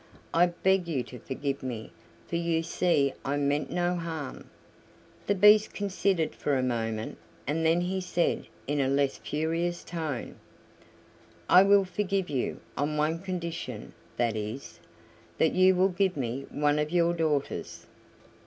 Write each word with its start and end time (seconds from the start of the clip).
I 0.33 0.47
beg 0.47 0.87
you 0.87 1.03
to 1.03 1.19
forgive 1.19 1.61
me, 1.61 1.91
for 2.27 2.35
you 2.35 2.63
see 2.63 3.13
I 3.23 3.37
meant 3.37 3.69
no 3.69 3.93
harm." 3.93 4.49
The 5.27 5.35
Beast 5.35 5.75
considered 5.75 6.33
for 6.33 6.57
a 6.57 6.63
moment, 6.63 7.19
and 7.45 7.63
then 7.63 7.81
he 7.81 8.01
said, 8.01 8.47
in 8.65 8.81
a 8.81 8.87
less 8.87 9.19
furious 9.19 9.83
tone: 9.83 10.37
"I 11.47 11.61
will 11.61 11.85
forgive 11.85 12.31
you 12.31 12.61
on 12.75 12.97
one 12.97 13.19
condition 13.19 13.93
that 14.17 14.35
is, 14.35 14.79
that 15.37 15.53
you 15.53 15.75
will 15.75 15.89
give 15.89 16.17
me 16.17 16.47
one 16.49 16.79
of 16.79 16.89
your 16.89 17.13
daughters." 17.13 17.85